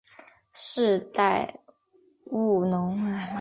[0.53, 1.59] 世代
[2.31, 2.97] 务农。